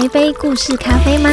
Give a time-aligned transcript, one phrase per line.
[0.00, 1.30] 一杯故事咖啡吗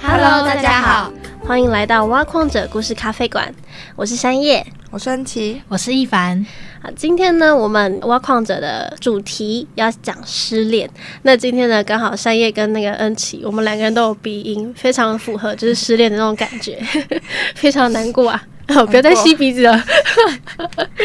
[0.00, 1.12] ？Hello，大家好，
[1.44, 3.54] 欢迎来到挖矿者故事咖啡馆，
[3.94, 6.46] 我是山叶，我是恩琪，我是一凡。
[6.82, 10.88] 好，今天呢，我们挖矿者的主题要讲失恋。
[11.20, 16.82] 那今天呢，刚好山叶跟那个恩琪，我们两个人都有鼻音，非常符合就是失恋的那种感觉，
[17.54, 18.42] 非常难过啊。
[18.74, 19.84] 哦，不要再吸鼻子了，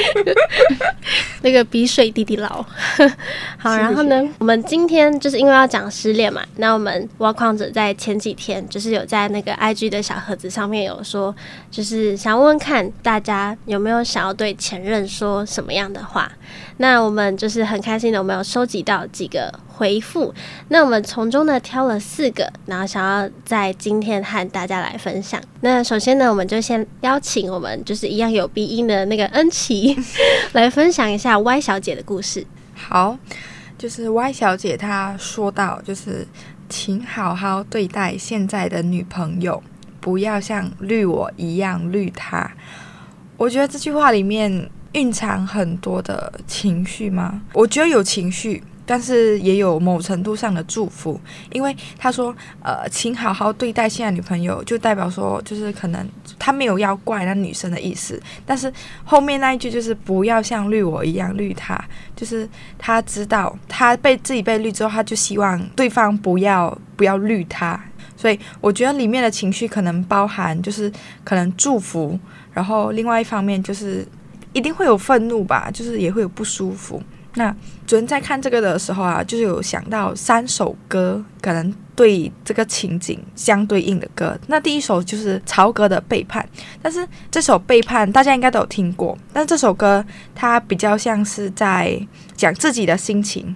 [1.41, 2.65] 那个鼻水滴滴 lau
[3.57, 11.35] 好，然后呢，我们今天就是因为要讲失恋嘛，那我们挖矿者在前几天就是有在那个 IG 的小盒子上面有说，
[11.69, 16.31] 就是想问问看大家有没有想要对前任说什么样的话。
[16.81, 20.33] 那我们就是很开心的，我们有收集到几个回复。
[20.69, 25.41] 那我们从中呢挑了四个，然后想要在今天和大家来分享。
[25.59, 29.93] 那首先呢，我们就先邀请我们就是一样有鼻音的那个恩琪
[30.53, 32.47] 来分享一下 Y 小姐的故事。
[32.73, 33.17] 好，
[33.77, 36.25] 就是 Y 小姐她说到，就是
[36.69, 39.61] 请好好对待现在的女朋友，
[39.99, 42.49] 不要像绿我一样绿她。
[43.35, 44.69] 我觉得这句话里面。
[44.93, 47.41] 蕴藏很多的情绪吗？
[47.53, 51.19] 我觉得有情绪，但是也有某程度上的祝福。
[51.51, 56.07] 因为他说：“呃，请好好对待现在女朋友，就代表说，就是可能
[56.39, 58.19] 他没有要怪那女生的意思。
[58.45, 58.73] 但是
[59.03, 61.79] 后面那一句就是不要像绿我一样绿他，
[62.15, 67.79] 就是他知道他被自己被绿之后，他就希望对方不要不要绿他。
[68.17, 70.91] 所以我觉得里面的情绪可能包含就是
[71.23, 72.19] 可能祝福，
[72.51, 74.07] 然后另外一方面就是。
[74.59, 77.01] 一定会有愤怒吧，就是也会有不舒服。
[77.35, 77.55] 那
[77.87, 84.37] 昨天在看这个的时候啊，就是有想到三首歌，可能对这个情景相对应的歌。
[84.47, 86.43] 那第一首就是曹格的《背叛》，
[86.81, 90.03] 但是这首《背叛》大家应该都有听过，但这首歌
[90.35, 91.97] 它比较像是在
[92.35, 93.55] 讲自己的心情。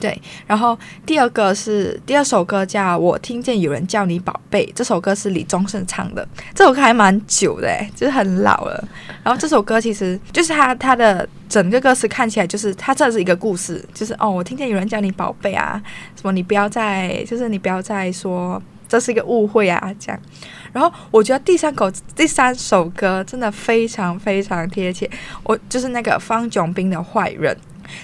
[0.00, 8.88] 对，然后第二个是第二首歌叫我听见有人叫你宝贝，这首歌是李宗盛唱的，这首歌还蛮久的，就是很老了。
[9.22, 15.80] 然后这首歌其实就是他他的整个歌词看起来就是他这是一个故事，就是哦，我听见有人叫你宝贝啊，
[16.16, 20.18] 什么你不要再就是你不要再说这是一个误会啊这样。
[20.72, 25.10] 然后我觉得第三口第三首歌真的非常非常贴切，
[25.42, 27.54] 我就是那个方炯斌的坏人。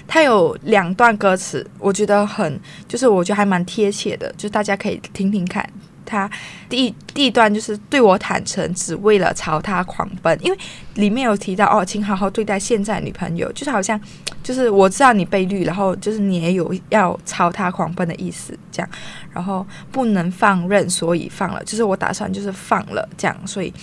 [0.07, 5.67] 他有两段歌词，我觉得很，就是我觉得还蛮贴切的，就大家可以听听看。
[6.09, 6.29] 他
[6.69, 10.57] 第第一段就是对我坦诚，只为了朝他狂奔，因为
[10.95, 13.99] 里面有提到哦，请好好对待现在女朋友，就是好像
[14.41, 18.89] 就是我知道你被绿，然后就是你也有要朝他狂奔的意思，这样，
[19.33, 23.73] 然后不能放任，所以放了，就是我打算就是放了这样，所以。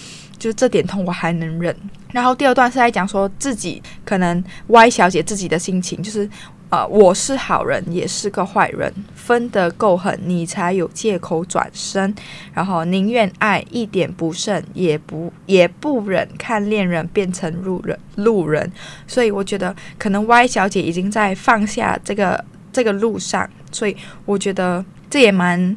[0.44, 1.74] 就这点痛我还能忍，
[2.12, 6.28] 然后第二段是在讲说自己可能 Y 小姐自己的心情，就是
[6.68, 12.14] 呃我是好人也是个坏人，分得够狠你才有借口转身，
[12.52, 18.70] 然后宁愿爱一点不剩，也不也不忍看恋人变成路人路人，
[19.06, 25.74] 所以我觉得可能 Y 小姐已经在放下这个这个路上，所以我觉得这也蛮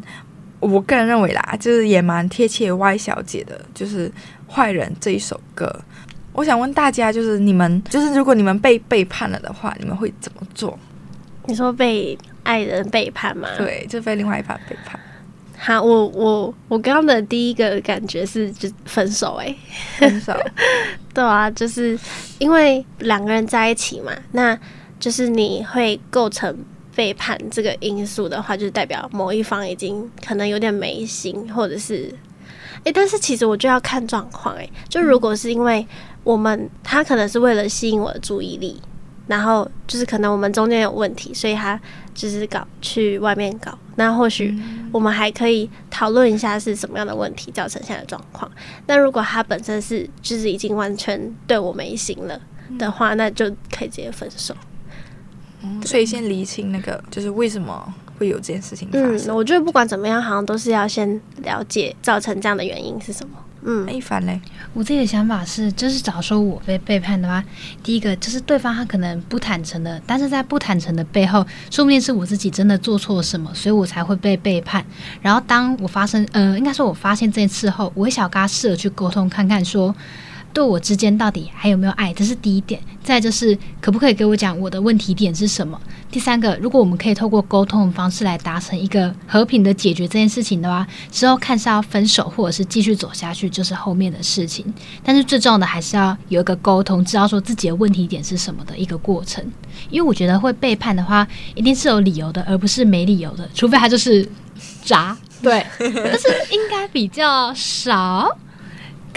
[0.59, 4.12] 我个人认为啦，就是也蛮贴切 Y 小姐的，就是。
[4.50, 5.69] 坏人这一首歌，
[6.31, 10.79] 我想问大家，就是你们，就是如果你们被背叛了的话，你们会怎么做？
[11.47, 13.50] 你说被爱人背叛吗？
[13.57, 14.97] 对，就被另外一半背叛。
[15.57, 19.53] 好，我我我刚刚的第一个感觉是就分手，哎，
[19.97, 20.34] 分手。
[21.13, 22.00] 对啊，就是
[22.40, 24.57] 因为两个人在一起嘛，那
[24.97, 26.57] 就是你会构成
[26.97, 32.12] 背叛这个因素的话，就是代表某一方已经可能有点没心，或者是。
[32.84, 35.85] 诶，但是其实我就要看状况诶，就如果是因为
[36.24, 38.81] 我们他可能是为了吸引我的注意力，
[39.28, 41.79] 然后就是可能我们中间有问题，所以他
[42.14, 44.58] 就是搞去外面搞，那或许
[44.91, 48.50] 我们还可以讨论一下是什么样的问题造成现在的状况。
[48.85, 52.40] 那如果他本身是就是已经完全对我没心了
[52.79, 54.55] 的话，那就可以直接分手。
[55.85, 57.93] 所以先厘清那个就是为什么。
[58.19, 59.27] 会有这件事情发生。
[59.27, 63.35] 嗯，我觉得不管怎么样，好像都是要先了解造成这样的原因是什么。
[63.61, 64.41] 嗯，一凡嘞，
[64.73, 67.43] 我自己的想法是，就是假如说我被背叛的话，
[67.83, 74.83] 第一个就是对方他可能不坦诚的，但是在不坦诚的背后，说不定是我自己真的做错了什么，所以我才会被背叛。
[75.21, 79.93] 然后当我发生，呃，应该说我发现这件事后，我会想跟他试着去沟通看看，说，
[80.53, 82.82] 对我之间到底还有没有爱，这是第一点。
[83.03, 85.79] 再就是可不可以给我讲我的问题点是什么？
[86.11, 94.66] 第三个，如果我们可以透过沟通的方式来达成一个和平的解决这件事情的话，之后看是要分手或者是继续走下去，就是后面的事情。
[95.03, 99.41] 但是最重要的还是要有一个沟通，知道说自己的问题点是什么的一个过程。
[99.90, 104.28] 因为我觉得会背叛的话，一定是有理由的，而不是没理由的，除非他就是
[104.84, 105.17] 渣。
[105.41, 108.38] 对，但是应该比较少。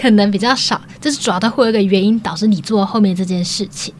[0.01, 3.93] 可能比较少，这是主要它会有一个原因导致你做后面这件事情，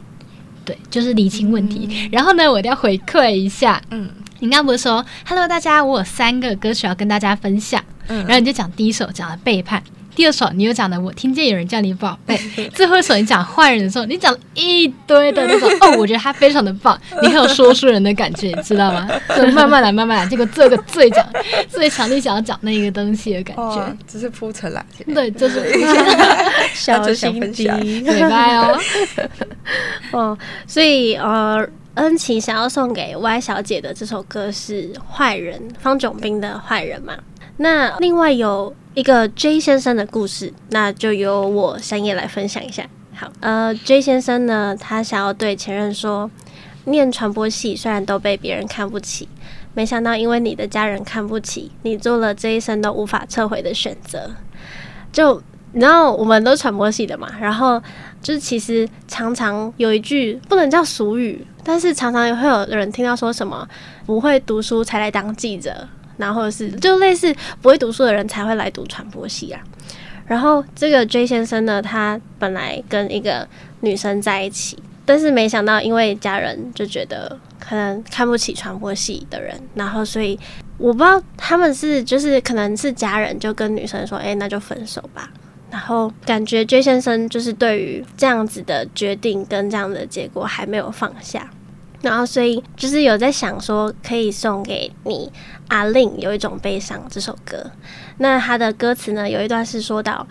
[0.64, 2.08] 对，就是厘清问题。
[2.10, 4.10] 然后呢，我一定要回馈一下，嗯，
[4.40, 9.80] 你刚不是说，Hello，大家，我有三个歌曲要跟大家分享，嗯，然后你就讲第一首讲了背叛。
[10.14, 12.38] 第二首你又讲的，我听见有人叫你宝贝。
[12.74, 19.08] 最后一首你讲坏人的时候，你讲一堆的那种 哦，我觉得他非常的棒，你很有说书人的感觉，你知道吗？
[19.34, 21.26] 就慢慢来，慢慢来，结果这个最讲
[21.68, 24.84] 最强烈想要讲那个东西的感觉，只是铺陈啦。
[25.14, 25.72] 对，就是
[26.74, 28.78] 小心机，明白哦。
[30.10, 37.14] 哦，所以呃，恩琪想要送给 Y 小姐的这首歌是《坏人》，方炯斌的《坏人》嘛。
[37.56, 38.74] 那另外有。
[38.94, 42.86] 一个 J 先生的故事，那就由我山叶来分享一下。
[43.14, 46.30] 好，呃，J 先生呢，他想要对前任说，
[46.84, 49.26] 念传播系虽然都被别人看不起，
[49.72, 54.30] 没想到因为你的家人看不起你，做了这一生都无法撤回的选择。
[55.10, 55.42] 就
[55.72, 57.82] 你知道，我们都传播系的嘛，然后
[58.20, 63.66] 就是其实常常有一句不能叫俗语，但是常常也会有人听到说什么
[64.04, 65.88] 不会读书才来当记者。
[66.22, 69.60] 然后是就类似不会读书的人才会来读传播系啊。
[70.24, 73.46] 然后这个 J 先生呢，他本来跟一个
[73.80, 80.38] 女生在一起，但是没想到因为家人就觉得可能看不起传播系的人，然后所以
[80.78, 85.28] 我不知道他们是就是可能是家人就跟女生说，哎，那就分手吧。
[85.72, 91.50] 然后感觉 J 先生就是对于这样子的决定跟这样的结果还没有放下。
[92.02, 95.30] 然后，所以就是有在想说，可以送给你
[95.72, 97.70] 阿令有一种悲伤这首歌。
[98.18, 100.26] 那他的歌词呢，有一段是说到：“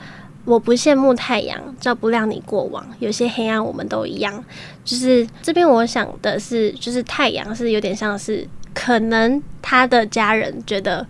[0.45, 4.43] 我不羡慕太阳，照不亮你过往，有些黑暗我们都一样。”
[4.85, 11.05] 就是这边我想的是，就是太阳是有点像是可能他的家人觉得，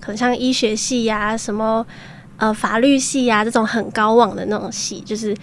[0.00, 1.86] 可能像医学系呀、什么
[2.38, 5.36] 呃法律系呀这种很高望的那种系，就是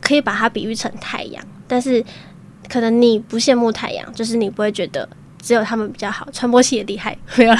[0.00, 2.02] 可以把它比喻成太阳，但是。
[2.68, 5.08] 可能你不羡慕太阳，就是你不会觉得
[5.40, 7.58] 只有他们比较好，传播系也厉害， 没有了。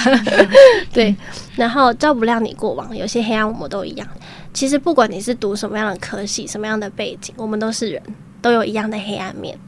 [0.93, 1.15] 对，
[1.57, 4.07] 然后照不亮你过往，有些黑暗我们都一样。
[4.53, 8.03] 其实不管你是读什么样的科系，什么样的背景，我们都是人，
[8.41, 9.59] 都有一样的黑暗面。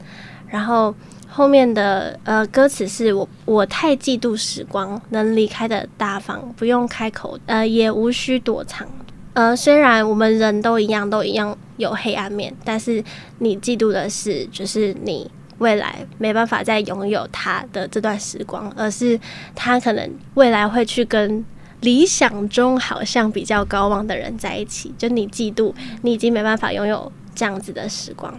[0.47, 0.93] 然后
[1.27, 8.87] 后面的呃歌词是我我太嫉妒时光能离开的大方，不用开口，呃也无需躲藏。
[9.33, 13.01] 呃，虽然我们人都一样，都一样有黑暗面，但是
[13.37, 15.29] 你嫉妒的是，就是你
[15.59, 19.19] 未来没办法再拥有他的这段时光，而是
[19.55, 21.45] 他可能未来会去跟
[21.81, 28.33] 理想中好像比较高望的人在一起，就你嫉妒，你已经没办法拥有这样子的时光。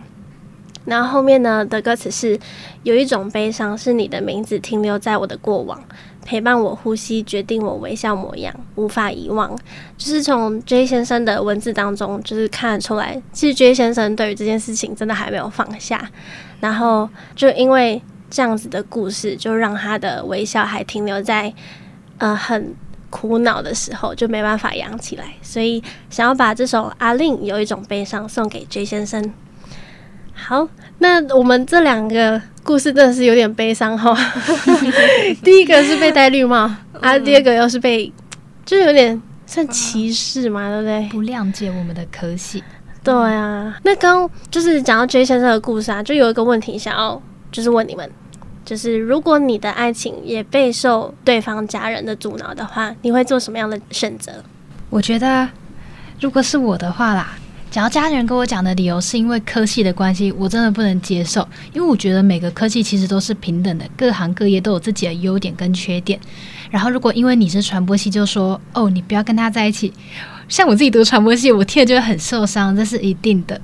[0.84, 2.38] 然后后面呢的歌词是
[2.82, 5.82] 有一种悲伤，是你的名字停留在我的过往。
[6.22, 9.50] 陪伴我呼吸，决定我微笑模样，无法遗忘。
[9.96, 16.08] 就是从 J 先生的文字当中，就是看得出来，其实 J 先生对于这件事情真的还没有放下。
[16.60, 21.52] 然后就因为这样子的故事，就让他的微笑还停留在
[22.18, 22.74] 呃很
[23.08, 25.34] 苦恼的时候，就没办法扬起来。
[25.42, 29.32] 所以想要把这首阿令有一种悲伤送给 J 先生。
[30.42, 30.66] 好，
[30.98, 34.16] 那我们这两个故事真的是有点悲伤哈。
[35.44, 36.68] 第一个是被戴绿帽，
[37.00, 38.10] 啊，第二个又是被，
[38.64, 41.08] 就是有点算歧视嘛，对不对？
[41.10, 42.64] 不谅解我们的科系。
[43.04, 47.20] 对啊，那刚就是讲到 J 先生的故事啊，就有一个问题想要
[47.52, 48.10] 就是问你们，
[48.64, 54.32] 就是如果你的爱情也备受对方家人的阻挠的话，你会做什么样的选择？
[54.88, 55.48] 我觉得，
[56.20, 57.36] 如果是我的话啦。
[57.70, 66.18] 只要家人跟我讲的理由是因为科系的关系，我真的不能接受，因为我觉得每个科技其实都是平等的，各行各业都有自己的优点跟缺点。
[66.68, 69.92] 然后如果因为你是传播系，就说哦你不要跟他在一起，
[70.48, 73.60] 像我自己读传播系，我听了就会很受伤，这是一定的。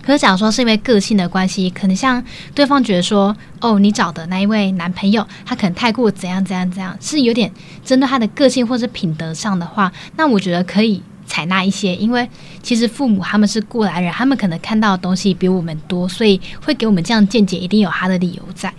[0.00, 2.22] 可是假如说是因为个性的关系，可能像
[2.54, 7.50] 对方觉得说哦你找的那一位男朋友他可能太过怎样怎样怎样，是有点
[7.84, 11.02] 针对他的个性或者品德上的话，那我觉得可以。
[11.30, 12.28] 采纳一些，因为
[12.60, 18.74] 其实父母他们是过来人，他们可能看到的东西比我们多，所以会给我们这样见解，一定有他的理由在。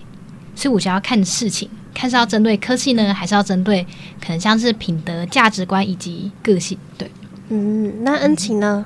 [0.53, 3.81] 所以我想要看事情，看是要针对科技呢，还是要针对
[4.19, 6.77] 可能像是品德、价值观以及个性。
[6.97, 7.09] 对，
[7.47, 8.85] 嗯，那恩情呢？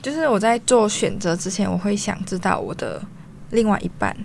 [0.00, 3.02] 就是我在做选择之前，我会想知道我的
[3.50, 4.16] 另外一半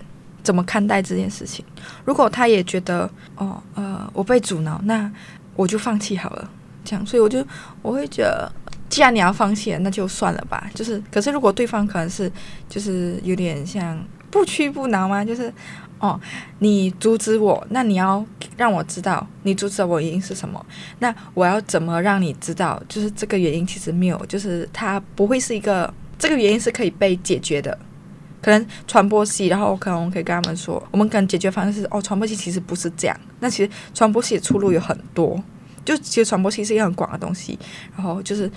[0.42, 1.66] 怎么看待这件事情。
[2.06, 5.12] 如果他也觉得哦呃我被阻挠，那
[5.56, 6.50] 我就放弃好了。
[6.84, 7.46] 这样，所以我就
[7.84, 8.52] 我会觉得，
[8.92, 10.70] 既然你要放弃，那就算了吧。
[10.76, 12.30] 就是，可是如果对方可能是
[12.68, 13.98] 就是有点像
[14.30, 15.24] 不屈不挠吗？
[15.24, 15.52] 就是
[16.00, 16.20] 哦，
[16.60, 18.24] 你阻止我，那你要
[18.58, 20.64] 让我知道你阻止我原因是什么？
[21.00, 22.84] 那我要怎么让你知道？
[22.90, 27.78] 就是这个原因其实没有，就是它不会是一个这个原因是可以被解决的。
[28.42, 33.18] 可能传播系，然后可能我们可以跟他们说，我们可能解决方式是哦，传播系其实不是这样。
[33.40, 35.42] 那其实传播系的出路有很多。
[35.84, 37.58] 就其实传播其实是一个很广的东西，
[37.96, 38.50] 然后就是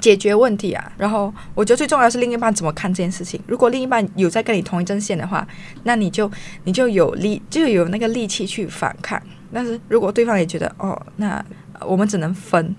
[0.00, 0.92] 解决问题啊。
[0.98, 3.40] 然后我觉得最重要是另一半怎么看这件事情。
[3.46, 5.46] 如果另一半有在跟你同一阵线的话，
[5.84, 6.30] 那你就
[6.64, 9.20] 你就有力就有那个力气去反抗。
[9.52, 11.44] 但是如果对方也觉得哦，那
[11.80, 12.74] 我们只能分，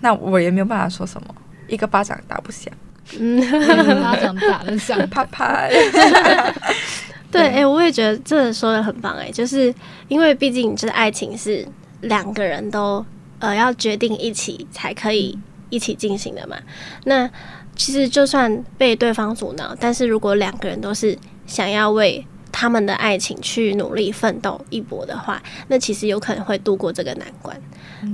[0.00, 1.34] 那我也没有办法说什么，
[1.66, 2.72] 一个巴掌打不响，
[3.18, 3.40] 嗯，
[4.00, 5.68] 巴掌打得响，啪啪。
[7.32, 9.74] 对，哎，我也觉得这说的很棒，哎，就是
[10.06, 11.66] 因为毕竟就是爱情是
[12.02, 13.04] 两个人都。
[13.40, 15.36] 呃，要决定一起才可以
[15.68, 16.56] 一起进行的嘛？
[17.04, 17.28] 那
[17.74, 27.58] 其实就算被对方阻挠，但是如果两个人都是想要为他们的爱情去努力奋斗一搏的话，那其实有可能会度过这个难关。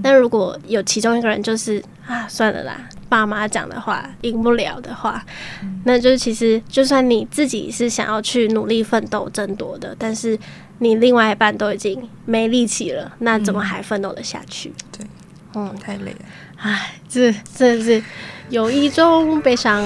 [0.03, 5.25] 那如果有其中一个人就是啊，算了啦，爸妈讲的话赢不了的话，
[5.85, 10.39] 那就是其实就算你自己是想要去努力奋斗争夺的，但是
[10.81, 14.73] 你另外一半都已经没力气了，那怎么还奋斗的下去？
[14.93, 15.07] 对。
[15.59, 16.19] 嗯，太累了，
[16.59, 18.03] 唉，这真的是
[18.51, 19.83] 有一种悲伤。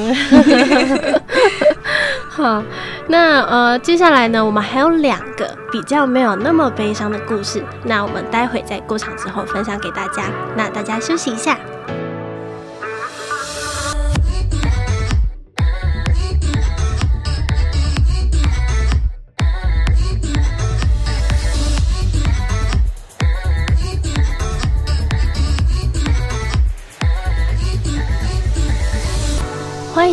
[2.28, 2.60] 好，
[3.06, 10.24] 那呃，接下来呢，我们还有两个比较没有那么悲伤的故事，那我们待会在过场之后分享给大家。
[10.56, 11.56] 那大家休息一下。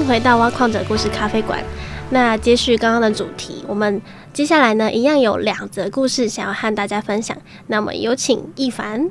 [0.07, 1.61] 回到挖矿者故事咖啡馆。
[2.11, 7.37] 那接续刚刚的主题，我们接下来呢，一样有两则故事想要和大家分享。
[7.67, 9.09] 那么有请一凡。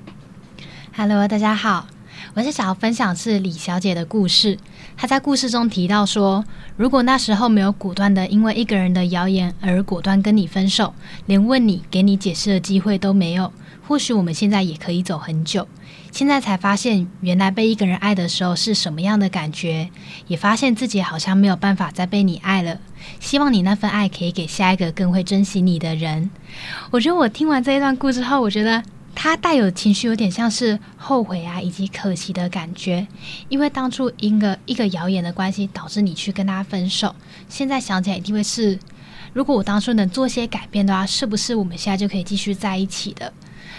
[0.96, 1.86] Hello，大家好，
[2.32, 4.56] 我是想要分享是李小姐的故事。
[4.96, 6.42] 她在故事中提到说，
[6.78, 10.94] 如果那时候没有果断的因为一个人的谣言而果断跟你分手，
[11.26, 13.52] 连问你、给你解释的机会都没有，
[13.86, 15.68] 或许我们现在也可以走很久。
[16.10, 19.90] 现在才发现，原来被一个人爱的时候是什么样的感觉，
[20.26, 22.78] 也发现自己好像没有办法再被你爱了。
[23.20, 26.30] 希望你那份爱可以给下一个更会珍惜你的人。
[26.90, 28.82] 我觉得我听完这一段故事后，我觉得
[29.14, 33.06] 他带有情绪，有点像是后悔啊，以及可惜的感觉。
[33.48, 37.14] 因为当初因个一个谣言的关系，导致你去跟他分手。
[37.48, 38.78] 现在想起来，一定会是，
[39.34, 43.32] 如果我当初能做些改变的话，是不是我们现在就可以继续在一起的？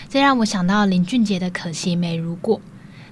[0.09, 2.57] 这让我想到林俊杰的《可惜没如果》，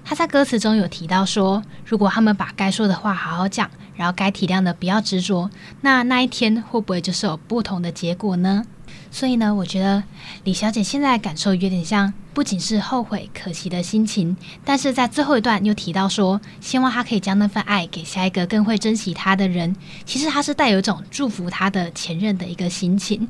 [0.03, 5.49] 他在歌词中有提到说，如果他们把该说的话好好讲，然后该体谅的不要执着，
[5.81, 8.65] 那那一天会不会就是有不同的结果呢？
[9.11, 10.03] 所以呢，我觉得
[10.45, 19.75] 李小姐现在的感受有点像，不仅是后悔、可惜的心情，但是在最后一段又提到说，希望她可以将那份爱给下一个更会珍惜她的人。
[20.05, 23.27] 其实她是带有一种祝福她的前任的一个心情，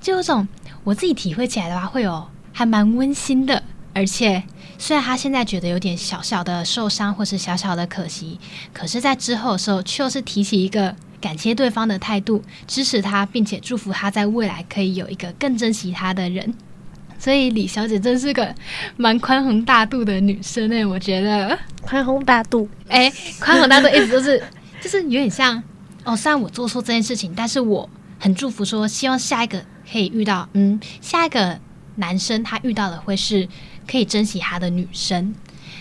[0.00, 0.46] 就有种
[0.82, 2.26] 我自己体会起来的话，会有。
[2.58, 4.42] 还蛮温馨的，而且
[4.78, 8.40] 虽然他现在觉得有点小小的受伤或是小小的可惜，
[8.72, 16.54] 可是，在之后的时候却又是提起一个感谢对方的态度，支持他，并且祝福他在未来可以有一个更珍惜他的人。
[17.20, 18.54] 所以李小姐真是个
[18.96, 24.42] 蛮宽宏大度的女生呢，我觉得宽宏大度，哎，宽宏大度意思就是
[24.80, 25.62] 就是有点像
[26.04, 27.86] 哦，虽然我做错这件事情，但是我
[28.18, 31.60] 很祝福，说希望下一个可以遇到，嗯，下一个。
[31.96, 33.48] 男生他遇到的会是
[33.90, 35.34] 可以珍惜他的女生，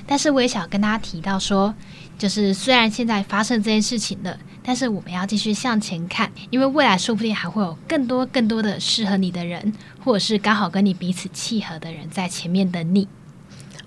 [0.05, 1.73] 但是我也想跟大家提到说，
[2.17, 13.07] 就是虽然现在发生这件事情了，但是我们要继续向前看，因为未来说不定还会有更多更多的适合你的人，或者是刚好跟你彼此契合的人在前面等你。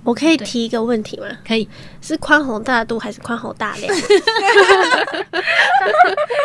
[0.09, 1.27] 我可以提一个问题吗？
[1.47, 1.69] 可以，
[2.01, 3.95] 是宽宏大度还是宽宏大量？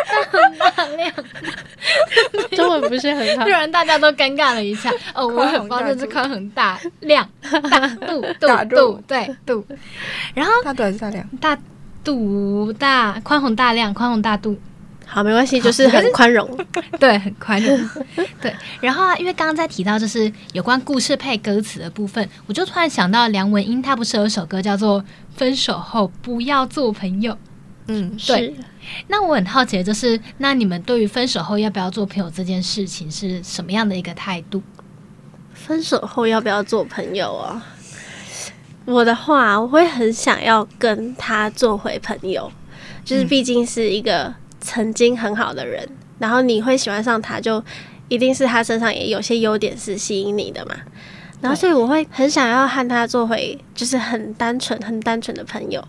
[0.10, 1.14] 宽宏大量，
[2.52, 4.92] 中文不是很好，突然大家都尴尬了一下。
[5.16, 7.26] 哦，我很抱歉，是宽宏大量，
[7.72, 9.66] 大度度 度对度。
[10.34, 11.26] 然后大度还是大量？
[11.40, 11.58] 大
[12.04, 14.58] 度大宽宏大量，宽宏大度。
[15.14, 16.50] 好，没关系，就是很宽容，
[17.00, 17.90] 对，很宽容，
[18.42, 18.52] 对。
[18.82, 25.00] 然后啊，因为刚刚在提到就是有关故事配歌词的部分，我就突然想到梁文音，她不是有首歌叫做
[25.36, 27.32] 《分手后不要做朋友》，
[27.88, 28.56] 嗯，对
[29.08, 34.64] 那我很好奇的就是，那你们对于分手后要不要做朋友这件事情是什么样的一个态度？
[35.54, 37.64] 分手后要不要做朋友啊？
[38.86, 42.52] 我的话，我会很想要跟他做回朋友，
[43.06, 47.64] 就是毕竟是一个曾经很好的人，然后你会喜欢上他，就
[48.08, 50.76] 一定是他身上也有些优点是吸引你的嘛。
[51.42, 55.86] 然后，所以我会很想要和他做回就是很单纯、很单纯的朋友，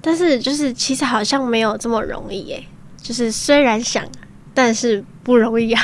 [0.00, 2.64] 但是就是其实好像没有这么容易耶。
[2.96, 4.02] 就是虽然想，
[4.54, 5.82] 但是不容易啊。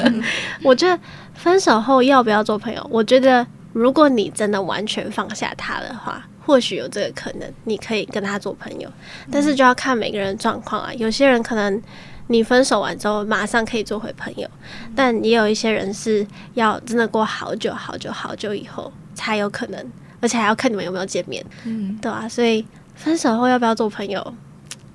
[0.62, 1.00] 我觉得
[1.34, 2.84] 分手后要不要做朋友？
[2.90, 8.90] 我觉得如果你真的完全放下他的话，或许有这个可能，你可以跟他做朋友。
[9.30, 10.92] 但是就要看每个人的状况啊。
[10.94, 11.82] 有些人可能
[12.26, 14.48] 你分手完之后马上可以做回朋友，
[14.94, 24.34] 但也有一些人是要真的过好久好久好久以后才有可能，而且还要看你们有没有见面，嗯，对啊，所以分手后要不要做朋友，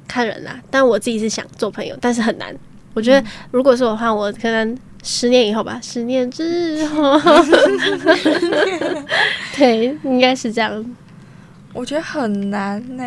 [0.08, 0.60] 看人啦。
[0.72, 2.56] 但我自己是想做朋友，但是很难。
[2.94, 7.20] 我觉得如果是我的话，我可能十年以后吧，十年之后，
[9.56, 10.96] 对，应该是这样。
[11.80, 13.04] 我觉得很难呢。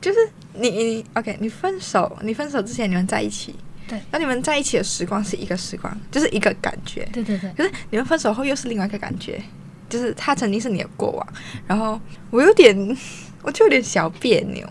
[0.00, 0.18] 就是
[0.54, 3.54] 你你 OK，你分手，你分手之前你们在一起，
[3.88, 7.06] 对，那你们在一起的时光是一个时光，就是一个感觉。
[7.12, 9.42] 对对对，可是你们分手后又是另外一个感觉，
[9.88, 11.26] 就是他曾经是你的过往，
[11.66, 12.96] 然后我有点，
[13.42, 14.64] 我就有点小别扭。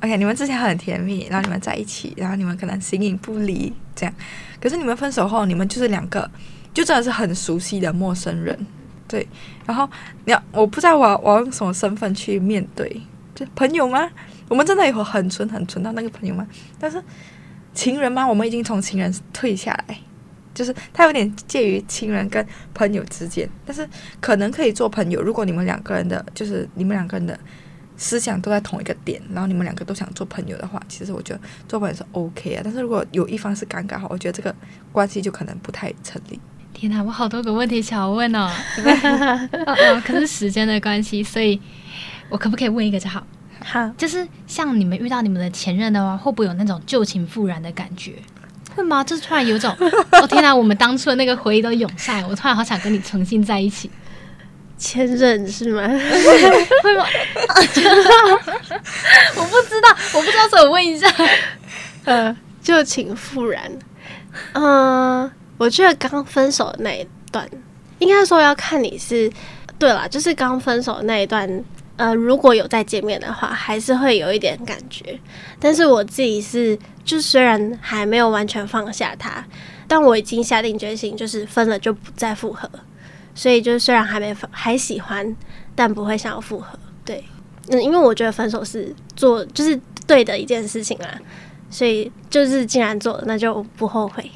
[0.00, 4.14] OK，你们之前很甜蜜，然后你们在一起，然后你们可能形影不离这样，
[4.60, 6.28] 可是你们分手后，你们就是两个，
[6.72, 8.66] 就真的是很熟悉的陌生人，
[9.08, 9.26] 对。
[9.66, 9.88] 然后
[10.24, 13.00] 你要，我不知道我要我要用什么身份去面对，
[13.34, 14.10] 就朋友吗？
[14.48, 16.46] 我们真的有很纯很纯到那个朋友吗？
[16.78, 17.02] 但是
[17.72, 18.26] 情人吗？
[18.26, 19.98] 我们已经从情人退下来，
[20.52, 23.88] 就是他有点介于情人跟朋友之间，但是
[24.20, 25.22] 可能可以做朋友。
[25.22, 27.38] 如果你们两个人的，就是你们两个人的
[27.96, 32.60] 思想都在同一个点，然后你们两个都想做朋友的话，其实我觉得做朋友是 OK 啊。
[32.62, 34.54] 但是如果有一方是尴尬的话，我觉得这个
[34.92, 36.38] 关系就可能不太成立。
[36.74, 38.50] 天哪，我好多个问题想要问哦。
[39.64, 41.58] 哦 哦，可是时间的关系，所以
[42.28, 43.24] 我可不可以问一个就好？
[43.64, 48.12] 好，就是像你们遇到你们的前任的话，会不会有那种旧情复燃的感觉？
[48.74, 49.02] 会吗？
[49.04, 49.74] 就是突然有种，
[50.20, 53.88] 哦天哪，我们当初的那个回忆都涌上来，我突然好想跟你重新在一起，
[54.76, 55.82] 前任是吗？
[55.88, 57.06] 会吗？
[59.36, 61.08] 我不知道，我不知道，所以我问一下。
[62.04, 63.70] 呃，旧情复燃。
[64.54, 67.48] 嗯、我觉得刚分手的那一段，
[67.98, 69.30] 应该说要看你是
[69.78, 71.64] 对啦，就是刚分手的那一段。
[71.96, 75.16] 呃，如果有再见面的话，还是会有一点感觉。
[75.60, 79.44] 但是我自己是，就虽然还没有完全放下他，
[79.86, 82.68] 但我已经下定决心，就是分了就不再复合。
[83.32, 85.36] 所以就是虽然还没还喜欢，
[85.76, 86.76] 但不会想要复合。
[87.04, 87.22] 对，
[87.68, 91.06] 嗯，因为我觉得分手是做就是对的一件事情啦。
[91.70, 94.28] 所以就是既然做了，那就不后悔。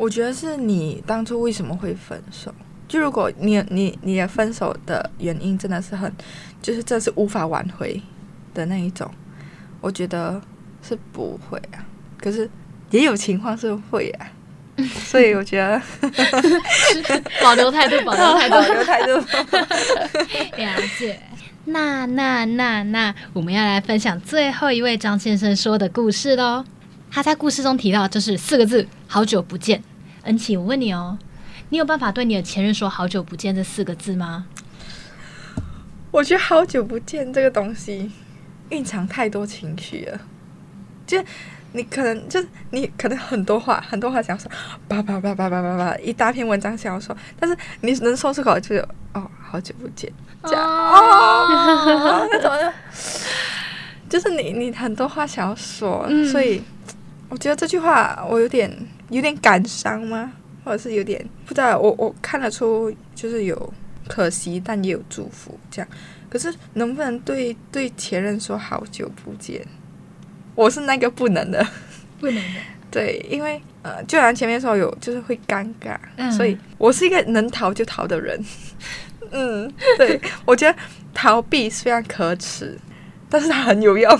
[0.00, 2.50] 我觉得是你当初为什么会分手？
[2.88, 6.10] 就如果你你你的分手的原因真的是很，
[6.62, 8.00] 就是这是无法挽回
[8.54, 9.10] 的那一种，
[9.78, 10.40] 我觉得
[10.82, 11.84] 是不会啊。
[12.16, 12.48] 可是
[12.90, 14.26] 也有情况是会啊，
[15.04, 15.78] 所以我觉得
[17.42, 19.12] 保留态度，保留态度，保留态度。
[20.56, 21.20] 了解。
[21.66, 26.64] 那那那那，我们要来分享最后一位张先生说的故事喽。
[27.10, 29.82] 他在故事中提到，就是四个字：好久不见。
[30.22, 31.18] 恩琪，我问你哦，
[31.70, 34.46] 你有办法对你的前任说“好久不见”这四个字吗？
[36.10, 38.10] 我觉得好久不见这个东西
[38.70, 40.20] 蕴藏太多情绪了，
[41.06, 41.22] 就
[41.72, 44.50] 你可能就是你可能很多话很多话想要说，
[44.88, 50.64] 叭叭叭叭叭叭叭一大篇文章想要说，但是你能说出口就是哦，好久不见这样。
[50.66, 52.74] 哦，那种的，
[54.08, 56.26] 就是你你很多话想要说，嗯。
[56.28, 56.60] 所以
[57.28, 58.76] 我觉得这句话我有点
[59.10, 60.32] 有点感伤吗？
[60.64, 63.72] 或者是有点不知道，我我看得出就是有
[64.08, 65.88] 可惜，但也有祝福这样。
[66.28, 69.66] 可是能不能对对前任说好久不见？
[70.54, 71.66] 我是那个不能的，
[72.18, 72.60] 不能的。
[72.90, 78.38] 对，因为呃，就像前面说有就是会尴尬，嗯所以我是一个能逃就逃的人。
[79.30, 80.76] 嗯，对，我觉得
[81.14, 82.76] 逃避虽然可耻，
[83.30, 84.10] 但是它很有用。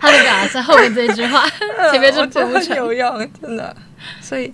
[0.00, 1.44] 他的表达是后面这句话，
[1.90, 2.76] 前面是我觉得很。
[2.76, 3.74] 有用，真的。
[4.20, 4.52] 所以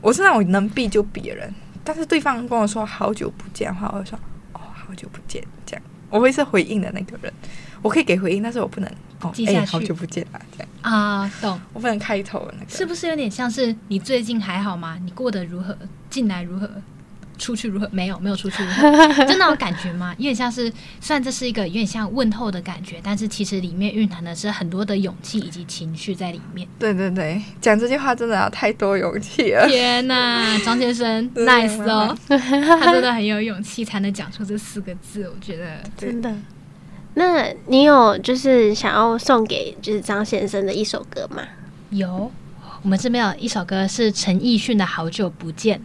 [0.00, 1.52] 我是那种能避就避的人，
[1.82, 4.18] 但是对方跟我说好久不见的话，我会说
[4.52, 7.32] 哦，好久不见，这样我会是回应的那个人。
[7.82, 8.88] 我可以给回应，但是我不能
[9.20, 11.60] 哦，哎、记下去好久不见啊，这样啊，懂。
[11.72, 12.70] 我不能开头的那个。
[12.70, 14.96] 是不是有点像是你最近还好吗？
[15.04, 15.76] 你过得如何？
[16.08, 16.70] 近来如何？
[17.38, 17.88] 出去如何？
[17.92, 20.14] 没有，没有出去如何，就那种感觉吗？
[20.18, 26.66] 有点像是，虽然这是一个有点像问候的感觉，但是其实里面蕴含的是很多的勇气以及情绪在里面。
[26.78, 29.66] 对对对，讲这句话真的要太多勇气了。
[29.68, 36.32] 天哪，张先生，nice 哦，他真的很有勇气才能讲出这四个字，我觉得真的。
[37.14, 41.42] 那你有就是想要送给就是张先生的一首歌吗？
[41.90, 42.32] 有，
[42.82, 45.78] 我们这边有一首歌是陈奕迅的《好久不见》。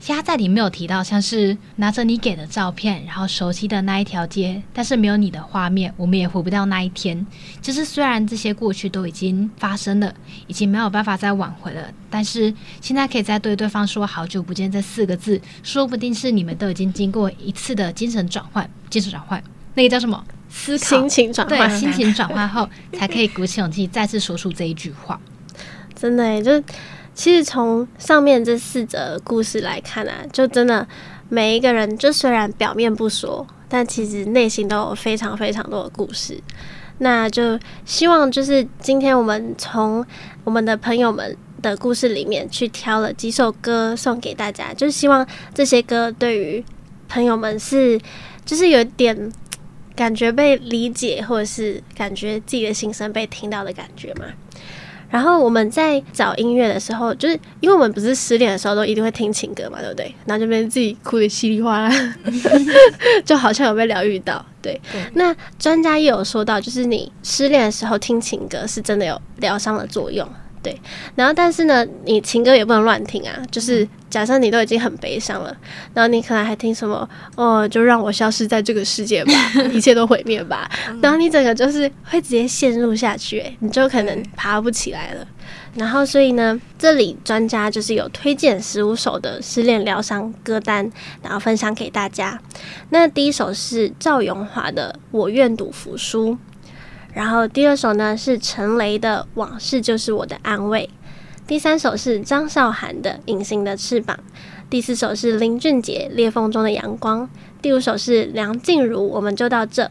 [0.00, 7.26] 其实他在里没有提到，像是拿着你给的照片，然后熟悉的那一条街，但是没有你的画面，我们也回不到那一天。
[7.60, 10.14] 就是虽然这些过去都已经发生了，
[10.46, 19.42] 已经没有办法再挽回了，但是现在可以再对对方说“好久不见”这四个字，说不定是你们都已经经过一次的精神转换，精神转换，
[19.74, 20.24] 那个叫什么？
[20.48, 25.20] 思考，心情转换，对，心情转换后才可以鼓起勇气再次说出这一句话。
[25.94, 26.64] 真的，就是。
[27.14, 30.86] 其实从上面这四则故事来看啊，就真的
[31.28, 36.40] 每一个人，就虽然表面不说，但其实内心都有非常非常多的故事。
[36.98, 40.04] 那就希望就是今天我们从
[40.44, 46.64] 我们的朋友们的故事里面去挑了几首歌送给大家，就是希望这些歌对于
[47.08, 47.98] 朋友们是
[48.44, 49.32] 就是有点
[49.96, 54.26] 感觉被理解，或者是感觉自己的心声被听到的感觉嘛。
[55.10, 60.14] 然后我们在找音乐的时候，就是因为我们不是失恋的时候都一定会听情歌嘛，对不对？
[60.24, 62.14] 然后这边自己哭的稀里哗啦，
[63.24, 64.44] 就好像有被疗愈到。
[64.62, 64.78] 对，
[65.14, 70.26] 那专家也有说到，就是你失恋的时候听情歌是真的有疗伤的作用。
[70.62, 70.78] 对，
[71.14, 73.34] 然后但是呢，你情歌也不能乱听啊。
[73.50, 75.56] 就是假设你都已经很悲伤了，
[75.94, 79.32] 然后你可能还听什么哦，就让我消失在这个世界吧，
[79.72, 80.70] 一切都毁灭吧。
[81.00, 85.26] 然后你整个就是会直接陷入下去，你就可能爬不起来了。
[85.74, 90.90] 然后所以呢，这里专家就是有推荐十五首的失恋疗伤歌单，
[91.22, 92.38] 然后分享给大家。
[92.90, 96.32] 那第一首是赵咏华的《我愿赌服输》。
[97.12, 100.88] 然后第二首呢是陈雷的《往事就是我的安慰》，
[101.48, 104.16] 第三首是张韶涵的《隐形的翅膀》，
[104.70, 107.24] 第四首是林俊杰《裂缝中的阳光》，
[107.60, 109.82] 第五首是梁静茹《我们就到这》，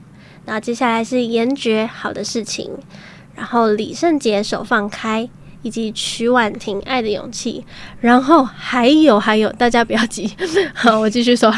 [0.45, 2.65] 然后接下来是严爵《好的事情》，
[3.35, 5.23] 然后李圣杰《手放开》，
[5.61, 7.65] 以及曲婉婷《爱的勇气》，
[7.99, 10.33] 然后还有还有，大家不要急，
[10.73, 11.53] 好，我继续说，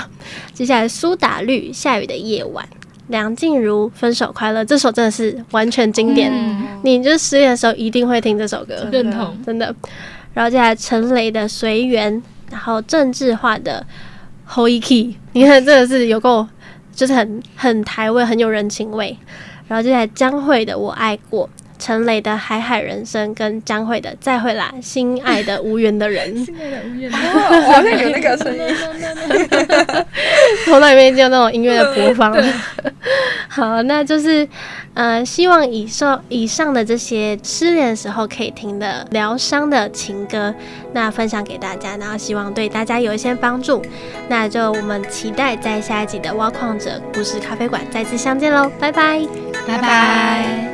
[0.53, 2.65] 接下来苏打绿《下雨的夜晚》。
[3.07, 6.31] 梁静茹《分手快乐》这首真的是完全经典，
[6.83, 9.75] 你就失恋的时候一定会听这首歌，认同，真的。
[10.33, 12.13] 然后接下来陈雷的《随缘》，
[12.49, 13.85] 然后郑智化的
[14.53, 16.47] 《Holy Key》，你看真的是有够，
[16.95, 19.17] 就是很很台味，很有人情味。
[19.67, 21.47] 然后接下来江蕙的《我爱过》。
[21.81, 28.61] 陈雷的《海海人生》跟张惠的《再会啦》，心爱的无缘的人， 心爱的无缘，好像有那个声音，
[30.67, 32.37] 头脑里面就有那种音乐的播放。
[33.49, 34.47] 好，那就是
[34.93, 40.53] 呃，希望以上以上的这些失恋的时候可以听的疗伤的情歌，
[40.93, 43.81] 那分享给大家，然后希望对大家有一些帮助。
[44.29, 49.19] 那就我们期待在下一集的挖矿者故事咖啡馆再次相见喽，拜拜，
[49.67, 50.70] 拜拜。